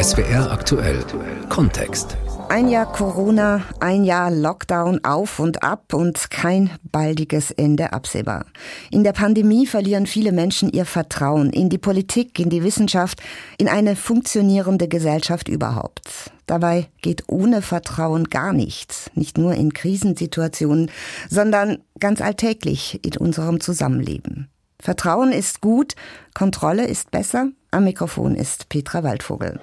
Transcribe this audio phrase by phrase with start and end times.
[0.00, 1.04] SWR aktuell
[1.48, 2.16] Kontext.
[2.48, 8.46] Ein Jahr Corona, ein Jahr Lockdown auf und ab und kein baldiges Ende absehbar.
[8.92, 13.20] In der Pandemie verlieren viele Menschen ihr Vertrauen in die Politik, in die Wissenschaft,
[13.58, 16.30] in eine funktionierende Gesellschaft überhaupt.
[16.46, 20.92] Dabei geht ohne Vertrauen gar nichts, nicht nur in Krisensituationen,
[21.28, 24.48] sondern ganz alltäglich in unserem Zusammenleben.
[24.86, 25.96] Vertrauen ist gut,
[26.32, 27.48] Kontrolle ist besser.
[27.72, 29.58] Am Mikrofon ist Petra Waldvogel.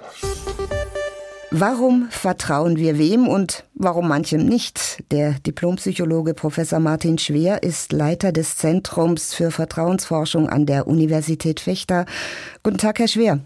[1.50, 5.02] Warum vertrauen wir wem und warum manchem nicht?
[5.12, 12.04] Der Diplompsychologe Professor Martin Schwer ist Leiter des Zentrums für Vertrauensforschung an der Universität Fechter.
[12.62, 13.40] Guten Tag, Herr Schwer.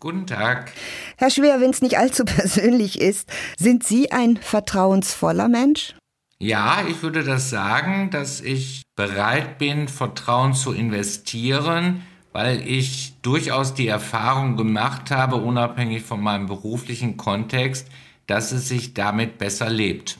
[0.00, 0.72] Guten Tag.
[1.16, 5.94] Herr Schwer, wenn es nicht allzu persönlich ist, sind Sie ein vertrauensvoller Mensch?
[6.38, 13.74] Ja, ich würde das sagen, dass ich bereit bin, Vertrauen zu investieren, weil ich durchaus
[13.74, 17.88] die Erfahrung gemacht habe, unabhängig von meinem beruflichen Kontext,
[18.26, 20.18] dass es sich damit besser lebt.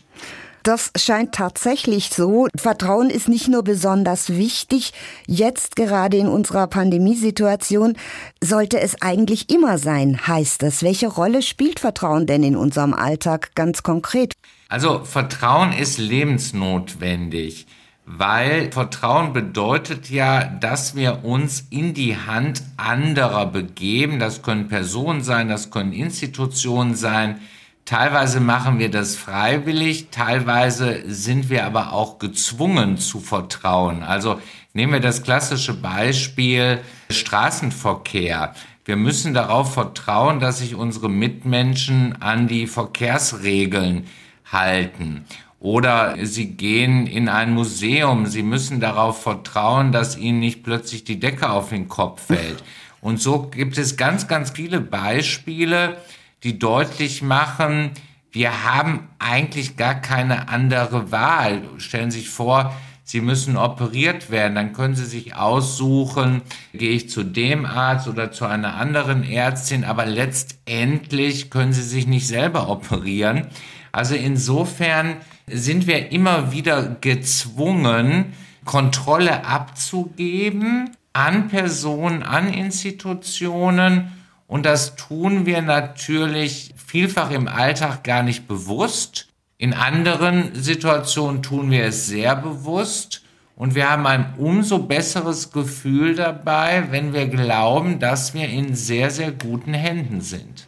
[0.62, 2.48] Das scheint tatsächlich so.
[2.56, 4.94] Vertrauen ist nicht nur besonders wichtig,
[5.26, 7.98] jetzt gerade in unserer Pandemiesituation
[8.42, 10.82] sollte es eigentlich immer sein, heißt es.
[10.82, 14.32] Welche Rolle spielt Vertrauen denn in unserem Alltag ganz konkret?
[14.70, 17.66] Also Vertrauen ist lebensnotwendig
[18.06, 24.18] weil Vertrauen bedeutet ja, dass wir uns in die Hand anderer begeben.
[24.18, 27.40] Das können Personen sein, das können Institutionen sein.
[27.86, 34.02] Teilweise machen wir das freiwillig, teilweise sind wir aber auch gezwungen zu vertrauen.
[34.02, 34.40] Also
[34.72, 36.80] nehmen wir das klassische Beispiel
[37.10, 38.54] Straßenverkehr.
[38.86, 44.06] Wir müssen darauf vertrauen, dass sich unsere Mitmenschen an die Verkehrsregeln
[44.50, 45.24] halten.
[45.64, 51.18] Oder sie gehen in ein Museum, sie müssen darauf vertrauen, dass ihnen nicht plötzlich die
[51.18, 52.62] Decke auf den Kopf fällt.
[53.00, 55.96] Und so gibt es ganz, ganz viele Beispiele,
[56.42, 57.92] die deutlich machen,
[58.30, 61.62] wir haben eigentlich gar keine andere Wahl.
[61.78, 66.42] Stellen Sie sich vor, Sie müssen operiert werden, dann können Sie sich aussuchen,
[66.74, 72.06] gehe ich zu dem Arzt oder zu einer anderen Ärztin, aber letztendlich können Sie sich
[72.06, 73.46] nicht selber operieren.
[73.92, 78.32] Also insofern sind wir immer wieder gezwungen,
[78.64, 84.12] Kontrolle abzugeben an Personen, an Institutionen.
[84.46, 89.28] Und das tun wir natürlich vielfach im Alltag gar nicht bewusst.
[89.58, 93.22] In anderen Situationen tun wir es sehr bewusst.
[93.56, 99.10] Und wir haben ein umso besseres Gefühl dabei, wenn wir glauben, dass wir in sehr,
[99.10, 100.66] sehr guten Händen sind.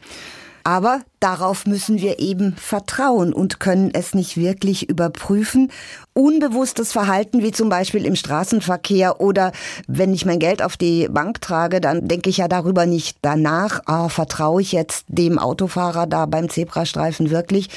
[0.67, 5.71] Aber darauf müssen wir eben vertrauen und können es nicht wirklich überprüfen.
[6.13, 9.53] Unbewusstes Verhalten, wie zum Beispiel im Straßenverkehr oder
[9.87, 13.81] wenn ich mein Geld auf die Bank trage, dann denke ich ja darüber nicht danach,
[13.87, 17.69] oh, vertraue ich jetzt dem Autofahrer da beim Zebrastreifen wirklich.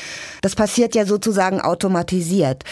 [0.41, 2.63] Das passiert ja sozusagen automatisiert.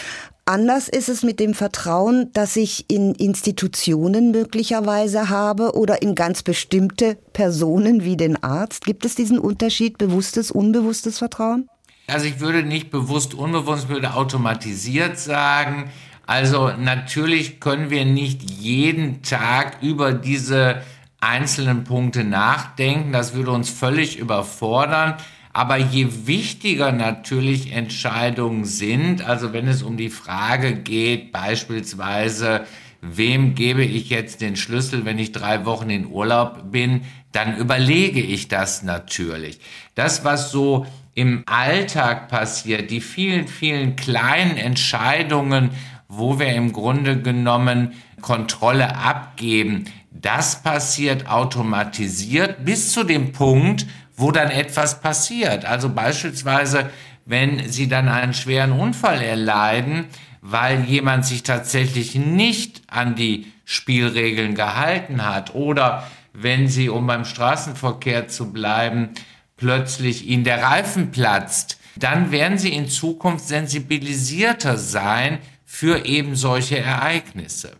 [0.48, 6.42] Anders ist es mit dem Vertrauen, das ich in Institutionen möglicherweise habe oder in ganz
[6.42, 8.86] bestimmte Personen wie den Arzt.
[8.86, 11.68] Gibt es diesen Unterschied bewusstes, unbewusstes Vertrauen?
[12.06, 15.90] Also ich würde nicht bewusst, unbewusst, würde automatisiert sagen.
[16.26, 20.80] Also natürlich können wir nicht jeden Tag über diese
[21.20, 23.12] einzelnen Punkte nachdenken.
[23.12, 25.16] Das würde uns völlig überfordern.
[25.58, 32.64] Aber je wichtiger natürlich Entscheidungen sind, also wenn es um die Frage geht, beispielsweise,
[33.00, 37.00] wem gebe ich jetzt den Schlüssel, wenn ich drei Wochen in Urlaub bin,
[37.32, 39.58] dann überlege ich das natürlich.
[39.96, 45.70] Das, was so im Alltag passiert, die vielen, vielen kleinen Entscheidungen,
[46.06, 53.86] wo wir im Grunde genommen Kontrolle abgeben, das passiert automatisiert bis zu dem Punkt,
[54.18, 55.64] wo dann etwas passiert.
[55.64, 56.90] Also beispielsweise,
[57.24, 60.06] wenn Sie dann einen schweren Unfall erleiden,
[60.42, 67.24] weil jemand sich tatsächlich nicht an die Spielregeln gehalten hat oder wenn Sie, um beim
[67.24, 69.10] Straßenverkehr zu bleiben,
[69.56, 76.78] plötzlich Ihnen der Reifen platzt, dann werden Sie in Zukunft sensibilisierter sein für eben solche
[76.78, 77.76] Ereignisse.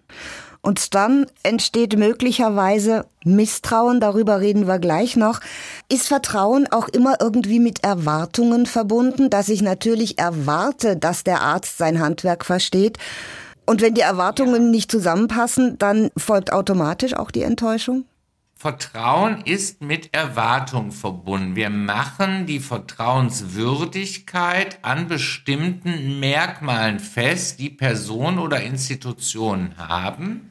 [0.69, 5.41] Und dann entsteht möglicherweise Misstrauen, darüber reden wir gleich noch.
[5.91, 11.79] Ist Vertrauen auch immer irgendwie mit Erwartungen verbunden, dass ich natürlich erwarte, dass der Arzt
[11.79, 12.99] sein Handwerk versteht?
[13.65, 18.05] Und wenn die Erwartungen nicht zusammenpassen, dann folgt automatisch auch die Enttäuschung?
[18.61, 21.55] Vertrauen ist mit Erwartung verbunden.
[21.55, 30.51] Wir machen die Vertrauenswürdigkeit an bestimmten Merkmalen fest, die Personen oder Institutionen haben.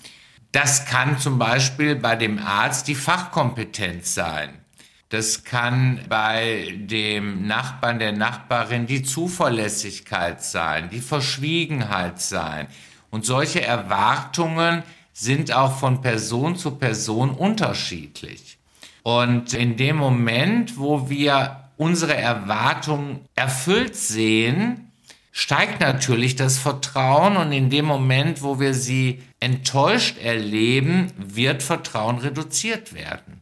[0.53, 4.51] Das kann zum Beispiel bei dem Arzt die Fachkompetenz sein.
[5.09, 12.67] Das kann bei dem Nachbarn, der Nachbarin die Zuverlässigkeit sein, die Verschwiegenheit sein.
[13.09, 14.83] Und solche Erwartungen
[15.19, 18.59] sind auch von Person zu Person unterschiedlich.
[19.01, 24.91] Und in dem Moment, wo wir unsere Erwartungen erfüllt sehen,
[25.31, 32.19] steigt natürlich das Vertrauen und in dem Moment, wo wir sie enttäuscht erleben, wird Vertrauen
[32.19, 33.41] reduziert werden.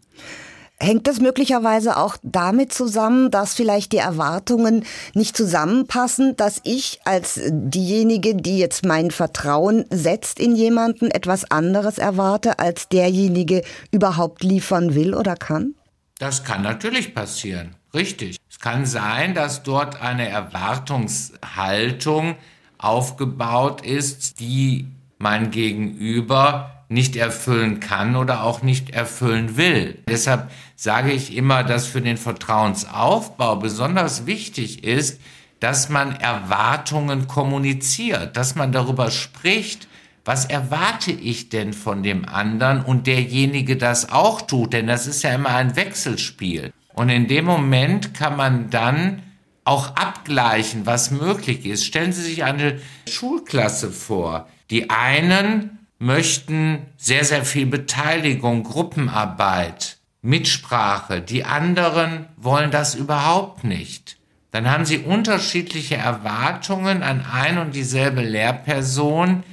[0.77, 4.83] Hängt das möglicherweise auch damit zusammen, dass vielleicht die Erwartungen
[5.13, 11.97] nicht zusammenpassen, dass ich als diejenige, die jetzt mein Vertrauen setzt in jemanden, etwas anderes
[11.97, 15.75] erwarte, als derjenige überhaupt liefern will oder kann?
[16.19, 18.35] Das kann natürlich passieren, richtig.
[18.49, 22.35] Es kann sein, dass dort eine Erwartungshaltung
[22.77, 24.87] aufgebaut ist, die
[25.17, 29.99] mein Gegenüber nicht erfüllen kann oder auch nicht erfüllen will.
[30.07, 35.19] Deshalb sage ich immer, dass für den Vertrauensaufbau besonders wichtig ist,
[35.59, 39.87] dass man Erwartungen kommuniziert, dass man darüber spricht,
[40.25, 45.23] was erwarte ich denn von dem anderen und derjenige das auch tut, denn das ist
[45.23, 46.71] ja immer ein Wechselspiel.
[46.93, 49.21] Und in dem Moment kann man dann
[49.65, 51.85] auch abgleichen, was möglich ist.
[51.85, 54.47] Stellen Sie sich eine Schulklasse vor.
[54.69, 61.21] Die einen möchten sehr, sehr viel Beteiligung, Gruppenarbeit, Mitsprache.
[61.21, 64.17] Die anderen wollen das überhaupt nicht.
[64.51, 69.43] Dann haben sie unterschiedliche Erwartungen an ein und dieselbe Lehrperson,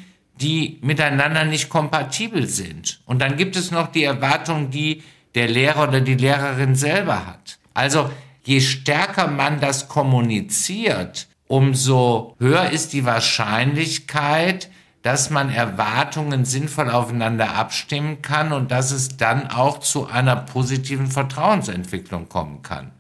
[0.41, 3.01] die miteinander nicht kompatibel sind.
[3.05, 5.03] Und dann gibt es noch die Erwartung, die
[5.35, 7.59] der Lehrer oder die Lehrerin selber hat.
[7.75, 8.11] Also
[8.45, 14.71] je stärker man das kommuniziert, umso höher ist die Wahrscheinlichkeit,
[15.03, 21.09] dass man Erwartungen sinnvoll aufeinander abstimmen kann und dass es dann auch zu einer positiven
[21.09, 22.93] Vertrauensentwicklung kommen kann.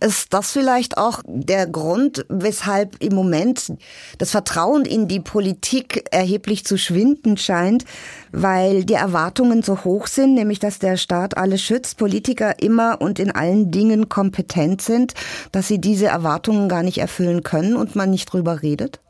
[0.00, 3.72] Ist das vielleicht auch der Grund, weshalb im Moment
[4.18, 7.84] das Vertrauen in die Politik erheblich zu schwinden scheint,
[8.32, 13.18] weil die Erwartungen so hoch sind, nämlich dass der Staat alles schützt, Politiker immer und
[13.18, 15.14] in allen Dingen kompetent sind,
[15.52, 19.00] dass sie diese Erwartungen gar nicht erfüllen können und man nicht drüber redet?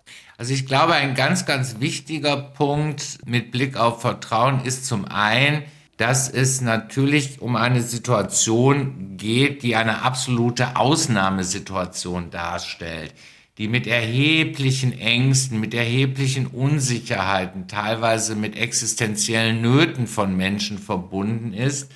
[0.41, 5.65] Also ich glaube, ein ganz, ganz wichtiger Punkt mit Blick auf Vertrauen ist zum einen,
[5.97, 13.15] dass es natürlich um eine Situation geht, die eine absolute Ausnahmesituation darstellt,
[13.59, 21.91] die mit erheblichen Ängsten, mit erheblichen Unsicherheiten, teilweise mit existenziellen Nöten von Menschen verbunden ist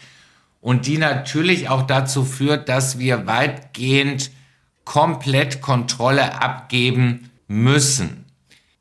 [0.60, 4.32] und die natürlich auch dazu führt, dass wir weitgehend
[4.82, 8.21] komplett Kontrolle abgeben müssen.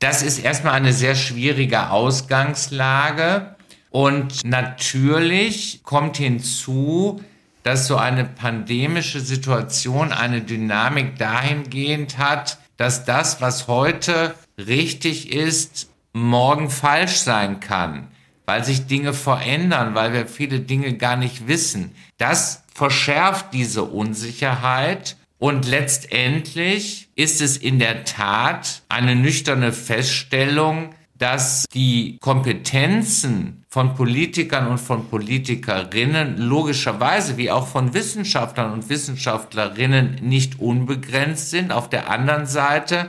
[0.02, 3.54] Das ist erstmal eine sehr schwierige Ausgangslage.
[3.90, 7.22] Und natürlich kommt hinzu,
[7.62, 15.88] dass so eine pandemische Situation eine Dynamik dahingehend hat, dass das, was heute richtig ist,
[16.12, 18.08] morgen falsch sein kann,
[18.44, 21.94] weil sich Dinge verändern, weil wir viele Dinge gar nicht wissen.
[22.18, 31.64] Das verschärft diese Unsicherheit und letztendlich ist es in der Tat eine nüchterne Feststellung, dass
[31.74, 40.60] die Kompetenzen von Politikern und von Politikerinnen logischerweise wie auch von Wissenschaftlern und Wissenschaftlerinnen nicht
[40.60, 41.72] unbegrenzt sind.
[41.72, 43.08] Auf der anderen Seite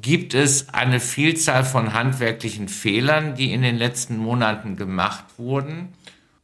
[0.00, 5.88] gibt es eine Vielzahl von handwerklichen Fehlern, die in den letzten Monaten gemacht wurden.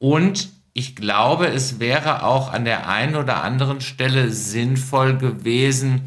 [0.00, 6.02] Und ich glaube, es wäre auch an der einen oder anderen Stelle sinnvoll gewesen,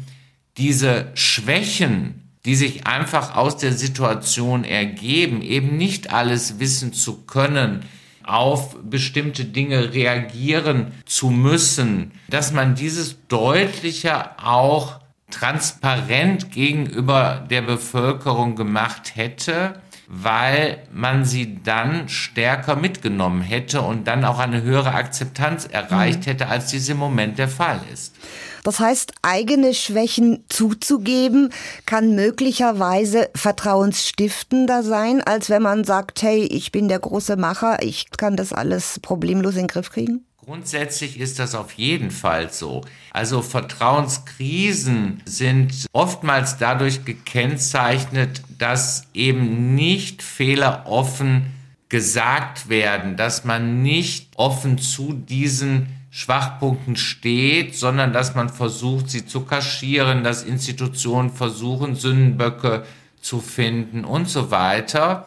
[0.56, 7.84] diese Schwächen, die sich einfach aus der Situation ergeben, eben nicht alles wissen zu können,
[8.22, 18.56] auf bestimmte Dinge reagieren zu müssen, dass man dieses deutlicher auch transparent gegenüber der Bevölkerung
[18.56, 19.74] gemacht hätte
[20.22, 26.24] weil man sie dann stärker mitgenommen hätte und dann auch eine höhere Akzeptanz erreicht mhm.
[26.24, 28.14] hätte, als dies im Moment der Fall ist.
[28.62, 31.50] Das heißt, eigene Schwächen zuzugeben,
[31.84, 38.10] kann möglicherweise vertrauensstiftender sein, als wenn man sagt, hey, ich bin der große Macher, ich
[38.16, 40.24] kann das alles problemlos in den Griff kriegen?
[40.44, 42.82] Grundsätzlich ist das auf jeden Fall so.
[43.12, 51.46] Also Vertrauenskrisen sind oftmals dadurch gekennzeichnet, dass eben nicht fehleroffen
[51.88, 59.24] gesagt werden, dass man nicht offen zu diesen Schwachpunkten steht, sondern dass man versucht, sie
[59.24, 62.84] zu kaschieren, dass Institutionen versuchen, Sündenböcke
[63.20, 65.26] zu finden und so weiter.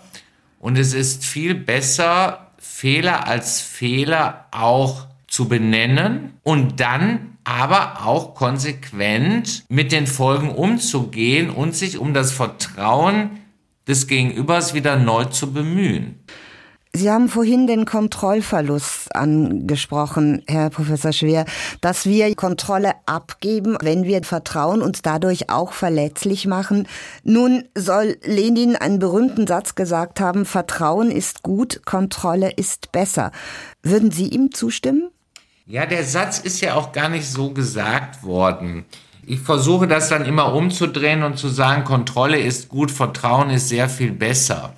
[0.60, 8.36] Und es ist viel besser, Fehler als Fehler auch zu benennen und dann aber auch
[8.36, 13.40] konsequent mit den Folgen umzugehen und sich um das Vertrauen
[13.88, 16.20] des Gegenübers wieder neu zu bemühen.
[16.94, 21.46] Sie haben vorhin den Kontrollverlust angesprochen, Herr Professor Schwer,
[21.82, 26.88] dass wir Kontrolle abgeben, wenn wir Vertrauen uns dadurch auch verletzlich machen.
[27.24, 33.32] Nun soll Lenin einen berühmten Satz gesagt haben, Vertrauen ist gut, Kontrolle ist besser.
[33.84, 35.10] Würden Sie ihm zustimmen?
[35.66, 38.86] Ja, der Satz ist ja auch gar nicht so gesagt worden.
[39.26, 43.90] Ich versuche das dann immer umzudrehen und zu sagen, Kontrolle ist gut, Vertrauen ist sehr
[43.90, 44.74] viel besser.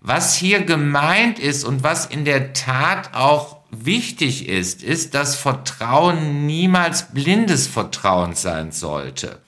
[0.00, 6.46] Was hier gemeint ist und was in der Tat auch wichtig ist, ist, dass Vertrauen
[6.46, 9.42] niemals blindes Vertrauen sein sollte.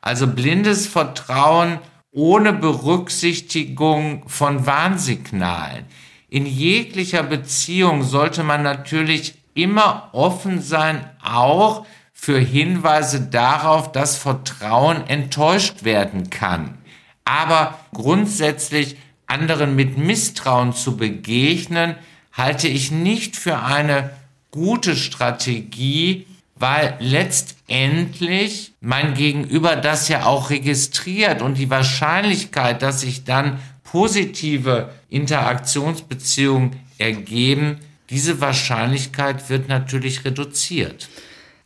[0.00, 1.78] Also blindes Vertrauen
[2.12, 5.86] ohne Berücksichtigung von Warnsignalen.
[6.28, 15.06] In jeglicher Beziehung sollte man natürlich immer offen sein, auch für Hinweise darauf, dass Vertrauen
[15.06, 16.78] enttäuscht werden kann.
[17.24, 18.96] Aber grundsätzlich
[19.26, 21.96] anderen mit Misstrauen zu begegnen,
[22.32, 24.10] halte ich nicht für eine
[24.50, 26.26] gute Strategie,
[26.56, 34.90] weil letztendlich mein Gegenüber das ja auch registriert und die Wahrscheinlichkeit, dass sich dann positive
[35.08, 37.78] Interaktionsbeziehungen ergeben,
[38.10, 41.08] diese Wahrscheinlichkeit wird natürlich reduziert.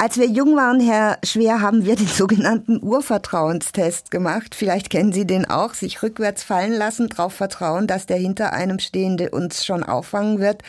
[0.00, 4.55] Als wir jung waren, Herr Schwer, haben wir den sogenannten Urvertrauenstest gemacht.
[4.55, 5.75] Vielleicht kennen Sie den auch.
[5.75, 10.62] Sich rückwärts fallen lassen, darauf vertrauen, dass der hinter einem Stehende uns schon auffangen wird.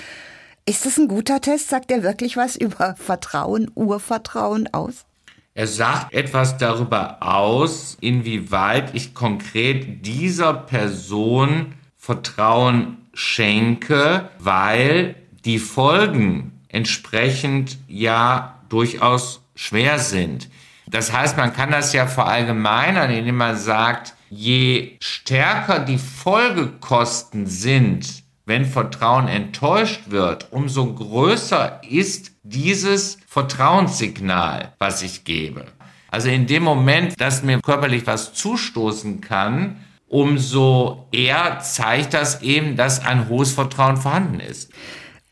[0.65, 1.69] Ist das ein guter Test?
[1.69, 5.05] Sagt er wirklich was über Vertrauen, Urvertrauen aus?
[5.53, 16.53] Er sagt etwas darüber aus, inwieweit ich konkret dieser Person Vertrauen schenke, weil die Folgen
[16.69, 20.49] entsprechend ja durchaus schwer sind.
[20.87, 28.23] Das heißt, man kann das ja verallgemeinern, indem man sagt, je stärker die Folgekosten sind,
[28.45, 35.65] wenn Vertrauen enttäuscht wird, umso größer ist dieses Vertrauenssignal, was ich gebe.
[36.09, 42.75] Also in dem Moment, dass mir körperlich was zustoßen kann, umso eher zeigt das eben,
[42.75, 44.71] dass ein hohes Vertrauen vorhanden ist.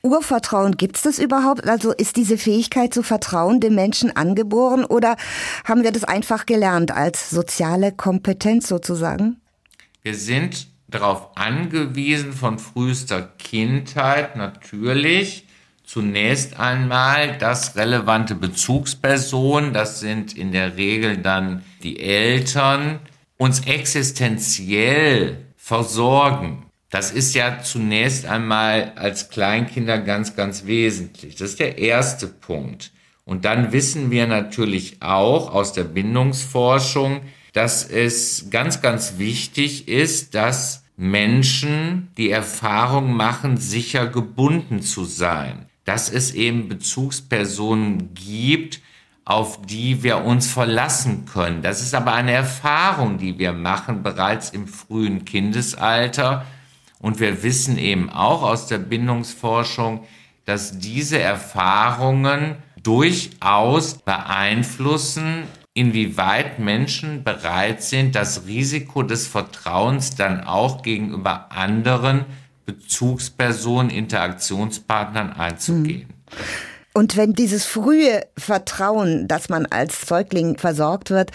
[0.07, 1.67] Urvertrauen, gibt es das überhaupt?
[1.67, 5.15] Also ist diese Fähigkeit zu vertrauen dem Menschen angeboren oder
[5.65, 9.39] haben wir das einfach gelernt als soziale Kompetenz sozusagen?
[10.01, 15.45] Wir sind darauf angewiesen von frühester Kindheit natürlich
[15.87, 22.99] zunächst einmal, dass relevante Bezugspersonen, das sind in der Regel dann die Eltern,
[23.37, 26.66] uns existenziell versorgen.
[26.89, 31.35] Das ist ja zunächst einmal als Kleinkinder ganz, ganz wesentlich.
[31.35, 32.91] Das ist der erste Punkt.
[33.25, 40.33] Und dann wissen wir natürlich auch aus der Bindungsforschung, dass es ganz, ganz wichtig ist,
[40.33, 45.65] dass Menschen die Erfahrung machen, sicher gebunden zu sein.
[45.83, 48.79] Dass es eben Bezugspersonen gibt,
[49.25, 51.61] auf die wir uns verlassen können.
[51.61, 56.45] Das ist aber eine Erfahrung, die wir machen bereits im frühen Kindesalter
[56.99, 60.05] und wir wissen eben auch aus der Bindungsforschung,
[60.45, 70.81] dass diese Erfahrungen durchaus beeinflussen, inwieweit Menschen bereit sind, das Risiko des Vertrauens dann auch
[70.81, 72.25] gegenüber anderen
[72.65, 76.07] Bezugspersonen, Interaktionspartnern einzugehen.
[76.93, 81.31] Und wenn dieses frühe Vertrauen, dass man als Säugling versorgt wird,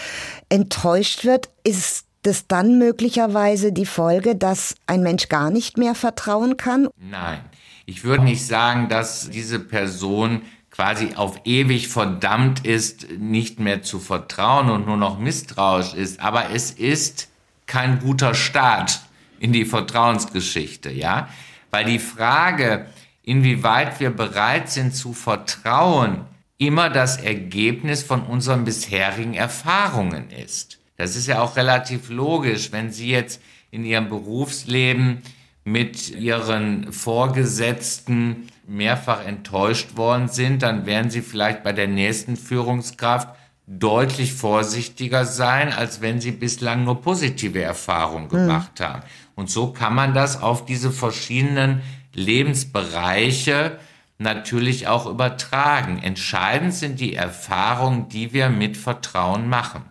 [0.48, 6.56] enttäuscht wird, ist das dann möglicherweise die Folge, dass ein Mensch gar nicht mehr vertrauen
[6.56, 6.88] kann?
[6.96, 7.40] Nein,
[7.86, 14.00] ich würde nicht sagen, dass diese Person quasi auf ewig verdammt ist, nicht mehr zu
[14.00, 16.20] vertrauen und nur noch misstrauisch ist.
[16.20, 17.28] Aber es ist
[17.66, 19.00] kein guter Start
[19.38, 21.28] in die Vertrauensgeschichte, ja?
[21.70, 22.86] Weil die Frage,
[23.22, 26.24] inwieweit wir bereit sind zu vertrauen,
[26.58, 30.78] immer das Ergebnis von unseren bisherigen Erfahrungen ist.
[30.96, 35.22] Das ist ja auch relativ logisch, wenn Sie jetzt in Ihrem Berufsleben
[35.64, 43.28] mit Ihren Vorgesetzten mehrfach enttäuscht worden sind, dann werden Sie vielleicht bei der nächsten Führungskraft
[43.66, 48.38] deutlich vorsichtiger sein, als wenn Sie bislang nur positive Erfahrungen hm.
[48.38, 48.84] gemacht mhm.
[48.84, 49.02] haben.
[49.34, 51.82] Und so kann man das auf diese verschiedenen
[52.12, 53.78] Lebensbereiche
[54.18, 56.00] natürlich auch übertragen.
[56.02, 59.82] Entscheidend sind die Erfahrungen, die wir mit Vertrauen machen.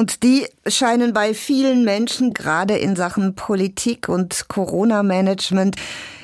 [0.00, 5.76] Und die scheinen bei vielen Menschen gerade in Sachen Politik und Corona-Management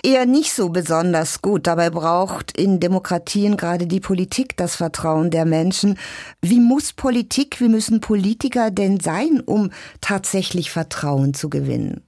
[0.02, 1.66] eher nicht so besonders gut.
[1.66, 5.98] Dabei braucht in Demokratien gerade die Politik das Vertrauen der Menschen.
[6.40, 12.00] Wie muss Politik, wie müssen Politiker denn sein, um tatsächlich Vertrauen zu gewinnen?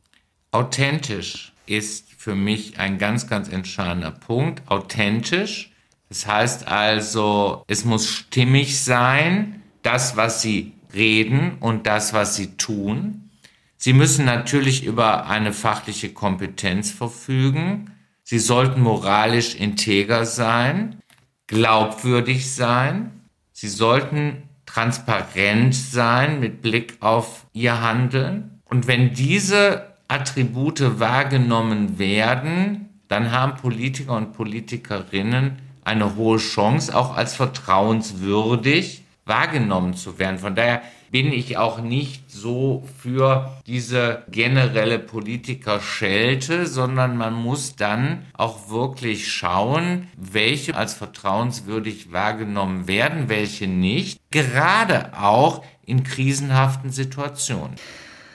[0.53, 4.63] Authentisch ist für mich ein ganz, ganz entscheidender Punkt.
[4.71, 5.71] Authentisch.
[6.09, 12.57] Das heißt also, es muss stimmig sein, das, was sie reden und das, was sie
[12.57, 13.31] tun.
[13.77, 17.93] Sie müssen natürlich über eine fachliche Kompetenz verfügen.
[18.25, 21.01] Sie sollten moralisch integer sein,
[21.47, 23.13] glaubwürdig sein.
[23.53, 28.61] Sie sollten transparent sein mit Blick auf ihr Handeln.
[28.65, 37.17] Und wenn diese Attribute wahrgenommen werden, dann haben Politiker und Politikerinnen eine hohe Chance, auch
[37.17, 40.39] als vertrauenswürdig wahrgenommen zu werden.
[40.39, 48.27] Von daher bin ich auch nicht so für diese generelle Politiker-Schelte, sondern man muss dann
[48.35, 57.77] auch wirklich schauen, welche als vertrauenswürdig wahrgenommen werden, welche nicht, gerade auch in krisenhaften Situationen.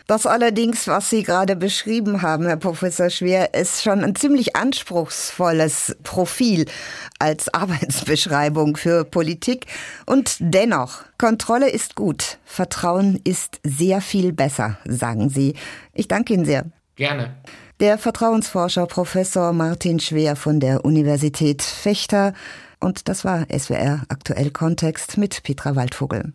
[0.08, 5.96] Das allerdings, was Sie gerade beschrieben haben, Herr Professor Schwer, ist schon ein ziemlich anspruchsvolles
[6.04, 6.66] Profil
[7.20, 9.66] als Arbeitsbeschreibung für Politik.
[10.06, 15.56] Und dennoch, Kontrolle ist gut, Vertrauen ist sehr viel besser, sagen Sie.
[15.94, 16.66] Ich danke Ihnen sehr.
[16.96, 17.34] Gerne.
[17.80, 22.34] Der Vertrauensforscher Professor Martin Schwer von der Universität Fechter.
[22.80, 26.32] Und das war SWR Aktuell Kontext mit Petra Waldvogel.